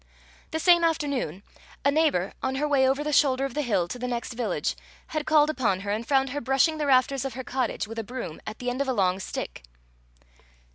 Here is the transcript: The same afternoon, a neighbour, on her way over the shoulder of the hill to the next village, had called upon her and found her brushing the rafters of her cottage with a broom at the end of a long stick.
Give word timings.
The 0.49 0.57
same 0.59 0.83
afternoon, 0.83 1.43
a 1.85 1.91
neighbour, 1.91 2.33
on 2.41 2.55
her 2.55 2.67
way 2.67 2.89
over 2.89 3.03
the 3.03 3.13
shoulder 3.13 3.45
of 3.45 3.53
the 3.53 3.61
hill 3.61 3.87
to 3.87 3.99
the 3.99 4.07
next 4.07 4.33
village, 4.33 4.75
had 5.09 5.27
called 5.27 5.47
upon 5.51 5.81
her 5.81 5.91
and 5.91 6.07
found 6.07 6.31
her 6.31 6.41
brushing 6.41 6.79
the 6.79 6.87
rafters 6.87 7.23
of 7.23 7.35
her 7.35 7.43
cottage 7.43 7.87
with 7.87 7.99
a 7.99 8.03
broom 8.03 8.41
at 8.47 8.57
the 8.57 8.71
end 8.71 8.81
of 8.81 8.87
a 8.87 8.93
long 8.93 9.19
stick. 9.19 9.61